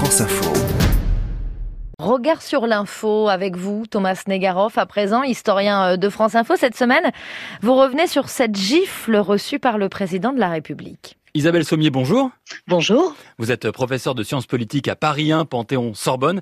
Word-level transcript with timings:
France 0.00 0.22
Info. 0.22 0.50
Regard 1.98 2.40
sur 2.40 2.66
l'info 2.66 3.28
avec 3.28 3.54
vous, 3.54 3.84
Thomas 3.86 4.22
Negaroff, 4.26 4.78
à 4.78 4.86
présent, 4.86 5.22
historien 5.22 5.90
euh, 5.90 5.96
de 5.98 6.08
France 6.08 6.34
Info. 6.34 6.56
Cette 6.56 6.74
semaine, 6.74 7.12
vous 7.60 7.74
revenez 7.74 8.06
sur 8.06 8.30
cette 8.30 8.56
gifle 8.56 9.16
reçue 9.16 9.58
par 9.58 9.76
le 9.76 9.90
président 9.90 10.32
de 10.32 10.40
la 10.40 10.48
République. 10.48 11.18
Isabelle 11.34 11.66
Sommier, 11.66 11.90
bonjour. 11.90 12.30
Bonjour. 12.66 13.14
Vous 13.36 13.52
êtes 13.52 13.70
professeur 13.72 14.14
de 14.14 14.22
sciences 14.22 14.46
politiques 14.46 14.88
à 14.88 14.96
Paris 14.96 15.32
1, 15.32 15.44
Panthéon-Sorbonne, 15.44 16.40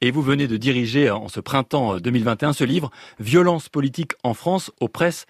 et 0.00 0.10
vous 0.10 0.22
venez 0.22 0.48
de 0.48 0.56
diriger 0.56 1.10
en 1.10 1.28
ce 1.28 1.40
printemps 1.40 1.98
2021 1.98 2.54
ce 2.54 2.64
livre, 2.64 2.90
Violence 3.20 3.68
politique 3.68 4.12
en 4.22 4.32
France 4.32 4.72
aux 4.80 4.88
presses 4.88 5.26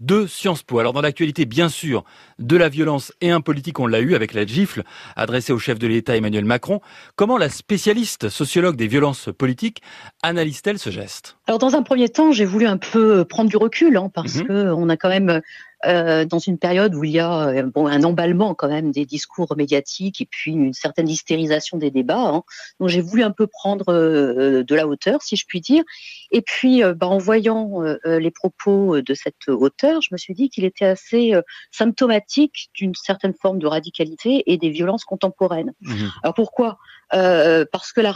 de 0.00 0.26
Sciences 0.26 0.62
Po. 0.62 0.78
Alors 0.78 0.92
dans 0.92 1.00
l'actualité, 1.00 1.44
bien 1.44 1.68
sûr, 1.68 2.04
de 2.38 2.56
la 2.56 2.68
violence 2.68 3.12
et 3.20 3.30
un 3.30 3.40
politique, 3.40 3.80
on 3.80 3.86
l'a 3.86 4.00
eu 4.00 4.14
avec 4.14 4.34
la 4.34 4.46
gifle 4.46 4.84
adressée 5.16 5.52
au 5.52 5.58
chef 5.58 5.78
de 5.78 5.86
l'État 5.86 6.16
Emmanuel 6.16 6.44
Macron. 6.44 6.80
Comment 7.16 7.38
la 7.38 7.48
spécialiste 7.48 8.28
sociologue 8.28 8.76
des 8.76 8.86
violences 8.86 9.30
politiques 9.36 9.82
analyse-t-elle 10.22 10.78
ce 10.78 10.90
geste? 10.90 11.36
Alors 11.46 11.58
dans 11.58 11.74
un 11.74 11.82
premier 11.82 12.08
temps, 12.08 12.32
j'ai 12.32 12.44
voulu 12.44 12.66
un 12.66 12.76
peu 12.76 13.24
prendre 13.24 13.50
du 13.50 13.56
recul 13.56 13.96
hein, 13.96 14.10
parce 14.12 14.34
qu'on 14.34 14.40
mhm. 14.42 14.46
que 14.46 14.72
on 14.72 14.88
a 14.88 14.96
quand 14.96 15.08
même 15.08 15.40
euh, 15.86 16.24
dans 16.24 16.40
une 16.40 16.58
période 16.58 16.94
où 16.96 17.04
il 17.04 17.12
y 17.12 17.20
a 17.20 17.50
euh, 17.50 17.62
bon, 17.62 17.86
un 17.86 18.02
emballement 18.02 18.52
quand 18.54 18.66
même 18.68 18.90
des 18.90 19.06
discours 19.06 19.54
médiatiques 19.56 20.20
et 20.20 20.26
puis 20.26 20.50
une 20.50 20.72
certaine 20.72 21.08
hystérisation 21.08 21.78
des 21.78 21.92
débats. 21.92 22.18
Hein. 22.18 22.42
Donc 22.80 22.88
j'ai 22.88 23.00
voulu 23.00 23.22
un 23.22 23.30
peu 23.30 23.46
prendre 23.46 23.92
euh, 23.92 24.64
de 24.64 24.74
la 24.74 24.88
hauteur, 24.88 25.22
si 25.22 25.36
je 25.36 25.46
puis 25.46 25.60
dire. 25.60 25.84
Et 26.32 26.42
puis 26.42 26.82
bah, 26.82 27.06
en 27.06 27.18
voyant 27.18 27.80
les 28.04 28.30
propos 28.30 29.00
de 29.00 29.14
cette 29.14 29.48
hauteur, 29.48 30.02
je 30.02 30.08
me 30.12 30.18
suis 30.18 30.34
dit 30.34 30.50
qu'il 30.50 30.64
était 30.64 30.84
assez 30.84 31.32
symptomatique 31.70 32.70
d'une 32.74 32.94
certaine 32.94 33.32
forme 33.32 33.58
de 33.58 33.66
radicalité 33.66 34.42
et 34.46 34.58
des 34.58 34.70
violences 34.70 35.04
contemporaines. 35.04 35.72
Mmh 35.80 36.08
Alors 36.22 36.34
pourquoi? 36.34 36.78
Parce 37.10 37.92
que 37.92 38.00
la, 38.00 38.12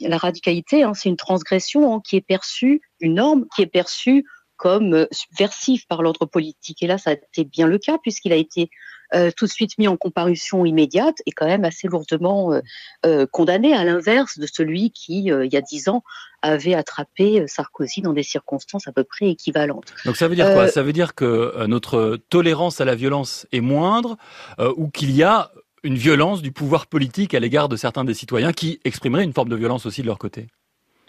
la 0.00 0.18
radicalité, 0.18 0.82
hein, 0.82 0.94
c'est 0.94 1.08
une 1.08 1.16
transgression 1.16 1.94
hein, 1.94 2.00
qui 2.04 2.16
est 2.16 2.20
perçue, 2.20 2.82
une 3.00 3.14
norme 3.14 3.46
qui 3.54 3.62
est 3.62 3.66
perçue 3.66 4.24
comme 4.56 4.94
euh, 4.94 5.06
subversif 5.10 5.86
par 5.86 6.02
l'ordre 6.02 6.26
politique. 6.26 6.82
Et 6.82 6.86
là, 6.86 6.98
ça 6.98 7.10
a 7.10 7.12
été 7.14 7.44
bien 7.44 7.66
le 7.66 7.78
cas 7.78 7.98
puisqu'il 8.02 8.32
a 8.32 8.36
été 8.36 8.70
euh, 9.14 9.30
tout 9.36 9.46
de 9.46 9.50
suite 9.50 9.78
mis 9.78 9.86
en 9.86 9.96
comparution 9.96 10.64
immédiate 10.64 11.16
et 11.26 11.30
quand 11.30 11.46
même 11.46 11.64
assez 11.64 11.88
lourdement 11.88 12.60
euh, 13.04 13.26
condamné, 13.30 13.74
à 13.74 13.84
l'inverse 13.84 14.38
de 14.38 14.46
celui 14.46 14.90
qui, 14.90 15.26
il 15.26 15.52
y 15.52 15.56
a 15.56 15.60
dix 15.60 15.88
ans, 15.88 16.02
avait 16.42 16.74
attrapé 16.74 17.46
Sarkozy 17.46 18.00
dans 18.00 18.12
des 18.12 18.22
circonstances 18.22 18.88
à 18.88 18.92
peu 18.92 19.04
près 19.04 19.30
équivalentes. 19.30 19.94
Donc 20.04 20.16
ça 20.16 20.26
veut 20.26 20.34
dire 20.34 20.52
quoi? 20.52 20.68
Ça 20.68 20.82
veut 20.82 20.92
dire 20.92 21.14
que 21.14 21.66
notre 21.66 22.18
tolérance 22.28 22.80
à 22.80 22.84
la 22.84 22.94
violence 22.94 23.46
est 23.52 23.60
moindre 23.60 24.16
ou 24.76 24.88
qu'il 24.88 25.12
y 25.12 25.22
a 25.22 25.52
une 25.84 25.96
violence 25.96 26.42
du 26.42 26.50
pouvoir 26.50 26.86
politique 26.86 27.34
à 27.34 27.40
l'égard 27.40 27.68
de 27.68 27.76
certains 27.76 28.04
des 28.04 28.14
citoyens 28.14 28.52
qui 28.52 28.80
exprimeraient 28.84 29.24
une 29.24 29.34
forme 29.34 29.50
de 29.50 29.56
violence 29.56 29.86
aussi 29.86 30.02
de 30.02 30.06
leur 30.06 30.18
côté? 30.18 30.48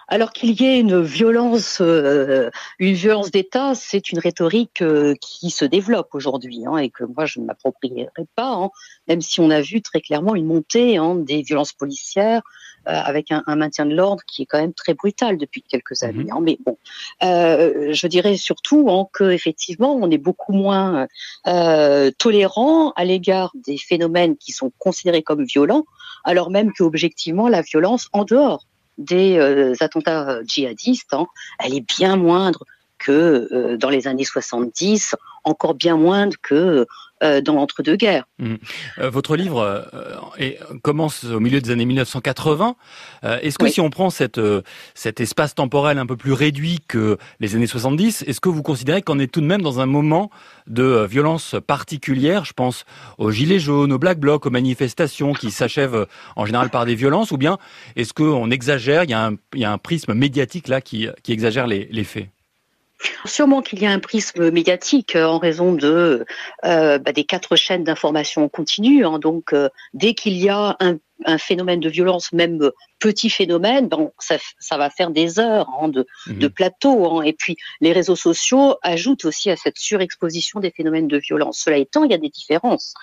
Alors 0.08 0.31
qu'il 0.34 0.59
y 0.59 0.66
ait 0.66 0.80
une 0.80 1.02
violence, 1.02 1.80
euh, 1.81 2.50
une 2.80 2.94
violence 2.94 3.31
d'État, 3.31 3.73
c'est 3.75 4.11
une 4.11 4.20
rhétorique 4.20 4.81
euh, 4.81 5.16
qui 5.20 5.50
se 5.50 5.66
développe 5.66 6.14
aujourd'hui 6.14 6.64
hein, 6.66 6.78
et 6.78 6.89
que 6.89 7.03
moi 7.03 7.25
je 7.25 7.39
ne 7.39 7.45
m'approprierai 7.45 8.09
pas, 8.36 8.53
hein, 8.53 8.70
même 9.08 9.22
si 9.22 9.39
on 9.39 9.50
a 9.50 9.61
vu 9.61 9.81
très 9.81 10.02
clairement 10.02 10.36
une 10.36 10.45
montée 10.45 10.98
hein, 10.98 11.16
des 11.16 11.42
violences 11.42 11.73
policières 11.73 12.44
euh, 12.88 12.92
avec 12.92 13.31
un, 13.31 13.44
maintien 13.56 13.88
de 13.88 13.95
l'ordre 13.95 14.22
qui 14.28 14.44
est 14.44 14.45
quand 14.45 14.59
même 14.59 14.73
très 14.73 14.94
brutal 14.94 15.38
depuis 15.38 15.64
quelques 15.64 16.03
mhm. 16.03 16.09
années. 16.09 16.30
Mais 16.42 16.58
bon, 16.64 16.78
je 17.22 18.08
dirais 18.08 18.38
surtout 18.38 18.88
hein, 18.92 19.08
que 19.11 19.31
effectivement 19.31 19.95
on 19.95 20.11
est 20.11 20.20
beaucoup 20.20 20.53
moins 20.53 21.08
tolérant 22.17 22.92
à 22.92 23.06
l'égard 23.06 23.52
des 23.56 23.78
phénomènes 23.78 24.38
qui 24.38 24.52
sont 24.52 24.72
considérés 24.78 25.23
comme 25.23 25.45
violents, 25.45 25.86
alors 26.23 26.52
même 26.52 26.72
qu'objectivement 26.73 27.48
la 27.48 27.61
violence 27.61 28.09
en 28.14 28.23
dehors 28.23 28.66
des 28.97 29.38
euh, 29.38 29.73
attentats 29.79 30.29
euh, 30.29 30.43
djihadistes, 30.45 31.13
hein, 31.13 31.25
elle 31.59 31.73
est 31.73 31.88
bien 31.97 32.15
moindre 32.15 32.65
que 32.97 33.47
euh, 33.52 33.77
dans 33.77 33.89
les 33.89 34.08
années 34.08 34.23
70, 34.23 35.15
encore 35.43 35.75
bien 35.75 35.97
moindre 35.97 36.36
que 36.42 36.87
dans 37.41 37.55
l'entre-deux-guerres. 37.55 38.25
Mmh. 38.39 38.55
Euh, 38.99 39.09
votre 39.09 39.36
livre 39.36 39.86
euh, 40.39 40.52
commence 40.81 41.23
au 41.23 41.39
milieu 41.39 41.61
des 41.61 41.71
années 41.71 41.86
1980. 41.86 42.75
est-ce 43.23 43.58
que 43.58 43.67
si 43.67 43.81
on 43.81 43.89
prend 43.89 44.09
cette, 44.09 44.39
cet 44.93 45.19
espace 45.19 45.55
temporel 45.55 45.97
un 45.97 46.05
peu 46.05 46.17
plus 46.17 46.33
réduit 46.33 46.80
que 46.87 47.17
les 47.39 47.55
années 47.55 47.67
70, 47.67 48.23
est-ce 48.27 48.39
que 48.39 48.49
vous 48.49 48.64
considérez 48.64 49.02
qu'on 49.02 49.19
est 49.19 49.31
tout 49.31 49.41
de 49.41 49.45
même 49.45 49.61
dans 49.61 49.80
un 49.80 49.85
moment 49.85 50.30
de 50.67 51.05
violence 51.09 51.55
particulière? 51.65 52.45
Je 52.45 52.53
pense 52.53 52.85
aux 53.17 53.31
gilets 53.31 53.59
jaunes, 53.59 53.93
aux 53.93 53.99
black 53.99 54.19
blocs, 54.19 54.45
aux 54.45 54.52
manifestations 54.52 55.33
qui 55.33 55.52
s'achèvent 55.52 56.08
en 56.35 56.45
général 56.45 56.69
par 56.69 56.85
des 56.85 56.95
violences, 56.95 57.31
ou 57.31 57.37
bien 57.37 57.58
est-ce 57.95 58.14
qu'on 58.14 58.52
exagère 58.52 59.03
il 59.03 59.09
y, 59.09 59.14
a 59.14 59.27
un, 59.27 59.35
il 59.53 59.61
y, 59.61 59.65
a 59.65 59.71
un, 59.71 59.77
prisme 59.77 60.14
médiatique 60.14 60.67
là 60.67 60.81
qui, 60.81 61.08
qui 61.23 61.31
exagère 61.31 61.67
les, 61.67 61.87
les 61.91 62.03
faits? 62.03 62.30
Sûrement 63.26 63.61
qu'il 63.61 63.80
y 63.82 63.86
a 63.86 63.92
un 63.92 64.00
prisme 64.00 64.50
médiatique 64.52 65.16
euh, 65.16 65.26
en 65.26 65.38
raison 65.38 65.78
euh, 65.83 66.23
bah, 66.64 67.11
des 67.11 67.23
quatre 67.23 67.56
chaînes 67.56 67.83
d'information 67.83 68.48
continue. 68.50 69.06
Hein. 69.06 69.20
donc, 69.20 69.54
euh, 69.54 69.70
dès 69.94 70.14
qu'il 70.14 70.33
y 70.33 70.50
a 70.50 70.78
un, 70.80 70.98
phénomène 71.37 71.80
de 71.80 71.89
violence, 71.89 72.33
même 72.33 72.71
petit 72.99 73.30
phénomène, 73.30 73.87
ben, 73.87 74.09
ça, 74.20 74.77
va 74.77 74.89
faire 74.89 75.11
des 75.11 75.39
heures 75.39 75.70
hein, 75.80 75.87
de, 75.87 76.05
mmh 76.27 76.33
de, 76.33 76.48
plateau. 76.48 77.05
Hein. 77.05 77.23
et 77.23 77.33
puis, 77.33 77.55
les 77.81 77.93
réseaux 77.93 78.15
sociaux 78.15 78.76
ajoutent 78.81 79.26
aussi 79.26 79.49
à 79.49 79.55
cette 79.55 79.77
surexposition 79.77 80.59
des 80.59 80.71
phénomènes 80.71 81.08
de 81.08 81.17
violence. 81.17 81.59
Cela 81.59 81.77
étant, 81.77 82.03
il 82.03 82.11
y 82.11 82.15
a 82.15 82.17
des 82.17 82.30
différences. 82.30 82.93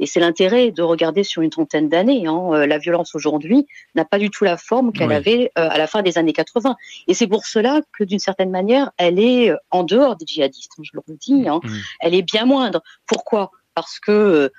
Et 0.00 0.06
c'est 0.06 0.18
l'intérêt 0.18 0.70
de 0.70 0.82
regarder 0.82 1.22
sur 1.22 1.42
une 1.42 1.50
trentaine 1.50 1.88
d'années. 1.90 2.26
Hein. 2.26 2.50
Euh, 2.52 2.66
la 2.66 2.78
violence 2.78 3.14
aujourd'hui 3.14 3.66
n'a 3.94 4.06
pas 4.06 4.18
du 4.18 4.30
tout 4.30 4.44
la 4.44 4.56
forme 4.56 4.92
qu'elle 4.92 5.12
avait 5.12 5.52
euh, 5.58 5.68
à 5.70 5.76
la 5.76 5.86
fin 5.86 6.02
des 6.02 6.16
années 6.16 6.32
80. 6.32 6.74
Et 7.06 7.12
c'est 7.12 7.26
pour 7.26 7.44
cela 7.44 7.82
que 7.96 8.04
d'une 8.04 8.18
certaine 8.18 8.50
manière, 8.50 8.90
elle 8.96 9.20
est 9.20 9.50
euh, 9.50 9.56
en 9.70 9.84
dehors 9.84 10.16
des 10.16 10.24
djihadistes. 10.26 10.72
Je 10.82 10.90
le 10.94 11.02
redis. 11.06 11.34
Mmh. 11.34 11.60
elle 12.00 12.14
est 12.14 12.22
bien 12.22 12.46
moindre. 12.46 12.82
Pourquoi? 13.06 13.50
Parce 13.80 13.98
que 13.98 14.52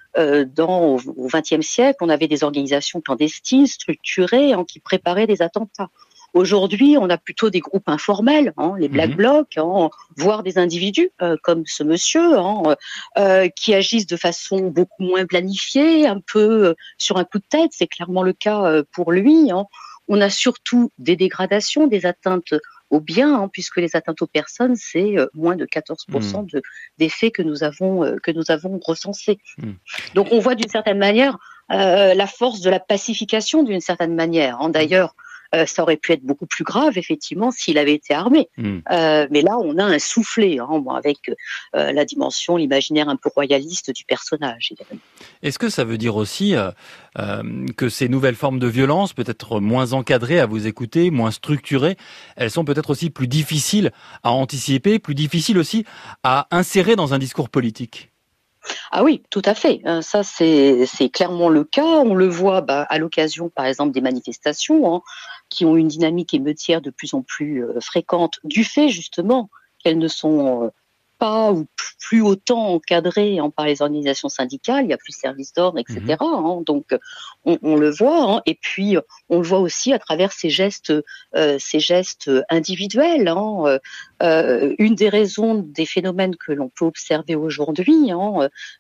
dans 0.56 0.98
au 0.98 1.28
XXe 1.28 1.62
siècle, 1.62 1.98
on 2.02 2.10
avait 2.10 2.28
des 2.28 2.44
organisations 2.44 3.02
clandestines, 3.02 3.68
structurées, 3.68 4.54
qui 4.68 4.80
préparaient 4.80 5.28
des 5.28 5.42
attentats. 5.42 5.90
Aujourd'hui, 6.34 6.98
on 6.98 7.10
a 7.10 7.18
plutôt 7.18 7.50
des 7.50 7.60
groupes 7.60 7.90
informels, 7.90 8.54
hein, 8.56 8.74
les 8.78 8.88
black 8.88 9.10
mhm. 9.10 9.16
blocs, 9.16 9.58
hein, 9.58 9.90
voire 10.16 10.44
des 10.44 10.58
individus 10.58 11.12
euh, 11.22 11.36
comme 11.44 11.64
ce 11.66 11.84
monsieur, 11.84 12.38
hein, 12.38 12.76
euh, 13.18 13.50
qui 13.50 13.74
agissent 13.74 14.08
de 14.08 14.16
façon 14.16 14.68
beaucoup 14.68 15.04
moins 15.04 15.26
planifiée, 15.26 16.08
un 16.08 16.22
peu 16.22 16.68
euh, 16.68 16.74
sur 16.98 17.18
un 17.18 17.26
coup 17.26 17.40
de 17.40 17.46
tête. 17.50 17.72
C'est 17.74 17.88
clairement 17.88 18.24
le 18.24 18.32
cas 18.32 18.82
pour 18.94 19.12
lui. 19.12 19.52
On 20.08 20.22
a 20.22 20.30
surtout 20.30 20.90
des 20.98 21.18
dégradations, 21.18 21.88
des 21.88 22.06
atteintes 22.06 22.54
aux 22.92 23.00
biens, 23.00 23.50
puisque 23.52 23.78
les 23.78 23.96
atteintes 23.96 24.22
aux 24.22 24.28
personnes, 24.28 24.76
c'est 24.76 25.16
moins 25.34 25.56
de 25.56 25.66
14% 25.66 26.42
mhm. 26.42 26.48
de, 26.48 26.62
des 27.00 27.10
faits 27.10 27.34
que 27.34 27.42
nous 27.42 27.64
avons 27.64 28.18
que 28.22 28.32
nous 28.32 28.52
avons 28.52 28.80
recensés. 28.84 29.40
Mhm. 29.58 29.76
Donc 30.14 30.28
on 30.32 30.40
voit 30.40 30.56
d'une 30.56 30.70
certaine 30.70 31.00
manière 31.00 31.38
la 31.70 32.28
force 32.28 32.60
de 32.62 32.70
la 32.70 32.82
pacification 32.82 33.64
d'une 33.64 33.80
certaine 33.80 34.14
manière. 34.14 34.60
D'ailleurs, 34.70 35.16
euh, 35.54 35.66
ça 35.66 35.84
aurait 35.84 35.98
pu 35.98 36.14
être 36.14 36.24
beaucoup 36.24 36.46
plus 36.46 36.64
grave, 36.64 36.98
effectivement, 36.98 37.52
s'il 37.52 37.78
avait 37.78 37.94
été 37.94 38.14
armé. 38.14 38.50
Hmm. 38.58 38.80
Euh, 38.92 39.28
mais 39.32 39.42
là, 39.42 39.58
on 39.58 39.78
a 39.78 39.84
un 39.84 40.00
soufflet, 40.00 40.60
hein, 40.60 40.84
avec 40.96 41.30
euh, 41.76 41.92
la 41.92 42.06
dimension, 42.06 42.58
l'imaginaire 42.58 43.10
un 43.10 43.16
peu 43.16 43.30
royaliste 43.34 43.92
du 43.92 44.06
personnage. 44.06 44.74
Est-ce 45.44 45.60
que 45.60 45.70
ça 45.70 45.84
veut 45.84 45.98
dire 45.98 46.16
aussi 46.16 46.56
que 47.78 47.90
ces 47.90 48.08
nouvelles 48.08 48.36
formes 48.36 48.60
de 48.60 48.68
violence, 48.68 49.14
peut-être 49.14 49.60
moins 49.60 49.94
encadrées 49.94 50.40
à 50.40 50.46
vous 50.46 50.68
écouter, 50.68 51.12
moins 51.12 51.32
structurées, 51.32 51.98
elles 52.36 52.52
sont 52.52 52.66
peut-être 52.66 52.92
aussi 52.92 53.10
plus 53.10 53.28
difficiles 53.28 53.92
à 54.24 54.32
anticiper, 54.32 55.00
plus 55.00 55.16
difficiles 55.16 55.58
aussi 55.58 55.86
à 56.24 56.48
insérer 56.52 56.96
dans 56.96 57.14
un 57.14 57.20
discours 57.20 57.50
politique? 57.50 58.11
Ah 58.92 59.04
oui, 59.04 59.24
tout 59.30 59.42
à 59.46 59.54
fait. 59.54 59.82
Euh, 59.86 60.02
ça, 60.02 60.24
c'est 60.24 61.10
clairement 61.14 61.50
le 61.50 61.64
cas. 61.64 61.84
On 61.84 62.16
le 62.16 62.28
voit 62.28 62.62
bah, 62.62 62.86
à 62.90 62.98
l'occasion, 62.98 63.50
par 63.50 63.66
exemple, 63.66 63.92
des 63.92 64.02
manifestations 64.02 64.94
hein, 64.94 65.02
qui 65.50 65.66
ont 65.66 65.76
une 65.76 65.88
dynamique 65.88 66.34
émeutière 66.34 66.82
de 66.82 66.90
plus 66.90 67.14
en 67.14 67.22
plus 67.22 67.64
euh, 67.64 67.80
fréquente 67.80 68.40
du 68.44 68.64
fait, 68.64 68.90
justement, 68.90 69.50
qu'elles 69.80 69.98
ne 69.98 70.08
sont 70.08 70.66
euh, 70.66 70.70
pas 71.22 71.52
ou 71.52 71.68
plus 72.00 72.24
autant 72.24 72.74
encadré 72.74 73.38
par 73.56 73.68
les 73.68 73.84
organisations 73.84 74.28
syndicales, 74.28 74.86
il 74.86 74.90
y 74.90 74.94
a 74.94 74.98
plus 74.98 75.12
de 75.12 75.20
services 75.20 75.54
d'ordre, 75.54 75.78
etc. 75.78 76.00
Mhm. 76.02 76.18
Hein. 76.20 76.64
donc 76.66 76.96
on, 77.46 77.76
le 77.76 77.92
voit, 77.92 78.24
hein. 78.24 78.42
et 78.48 78.58
puis 78.60 78.98
on 79.30 79.38
le 79.38 79.48
voit 79.48 79.60
aussi 79.60 79.94
à 79.94 80.00
travers 80.00 80.32
ces 80.32 80.50
gestes, 80.50 80.92
euh, 81.36 81.58
ces 81.60 81.80
gestes 81.80 82.32
individuels. 82.50 83.28
Hein. 83.28 83.78
Euh, 84.24 84.74
une 84.80 84.96
des 84.96 85.10
raisons 85.10 85.64
des 85.64 85.86
phénomènes 85.86 86.36
que 86.36 86.54
l'on 86.54 86.70
peut 86.70 86.86
observer 86.86 87.36
aujourd'hui, 87.36 88.10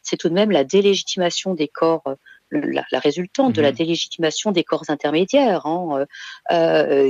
c'est 0.01 0.17
tout 0.17 0.29
de 0.29 0.33
même 0.33 0.49
la 0.49 0.63
délégitimation 0.63 1.53
des 1.53 1.67
corps 1.67 2.15
la, 2.51 2.99
résultante 2.99 3.53
de 3.53 3.61
la 3.61 3.71
mmh. 3.71 3.75
délégitimation 3.75 4.51
des 4.51 4.63
corps 4.63 4.83
intermédiaires, 4.89 5.65
hein, 5.65 6.05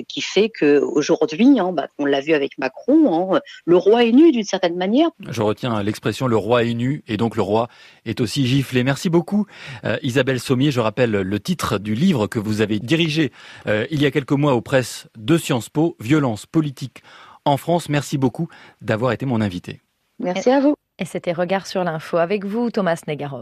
qui 0.07 0.21
fait 0.21 0.49
que 0.49 0.79
aujourd'hui, 0.79 1.59
hein, 1.59 1.71
bah, 1.73 1.87
on 1.97 2.05
l'a 2.05 2.21
vu 2.21 2.33
avec 2.33 2.57
Macron, 2.57 3.33
hein, 3.35 3.41
le 3.65 3.77
roi 3.77 4.05
est 4.05 4.11
nu 4.11 4.31
d'une 4.31 4.43
certaine 4.43 4.75
manière. 4.75 5.09
Je 5.27 5.41
retiens 5.41 5.81
l'expression 5.83 6.27
le 6.27 6.37
roi 6.37 6.63
est 6.63 6.73
nu 6.73 7.03
et 7.07 7.17
donc 7.17 7.35
le 7.35 7.41
roi 7.41 7.67
est 8.05 8.21
aussi 8.21 8.45
giflé. 8.45 8.83
Merci 8.83 9.09
beaucoup 9.09 9.45
Isabelle 10.01 10.39
Sommier. 10.39 10.71
Je 10.71 10.79
rappelle 10.79 11.11
le 11.11 11.39
titre 11.39 11.77
du 11.77 11.95
livre 11.95 12.27
que 12.27 12.39
vous 12.39 12.61
avez 12.61 12.79
dirigé 12.79 13.31
il 13.67 14.01
y 14.01 14.05
a 14.05 14.11
quelques 14.11 14.31
mois 14.31 14.53
aux 14.53 14.61
presses 14.61 15.07
de 15.17 15.37
Sciences 15.37 15.69
Po, 15.69 15.95
Violence 15.99 16.45
politique 16.45 17.03
en 17.45 17.57
France. 17.57 17.89
Merci 17.89 18.17
beaucoup 18.17 18.47
d'avoir 18.81 19.11
été 19.11 19.25
mon 19.25 19.41
invité. 19.41 19.81
Merci 20.19 20.49
à 20.51 20.59
vous. 20.59 20.75
Et 20.99 21.05
c'était 21.05 21.33
Regard 21.33 21.65
sur 21.65 21.83
l'info 21.83 22.17
avec 22.17 22.45
vous, 22.45 22.69
Thomas 22.69 23.01
Negaroff. 23.07 23.39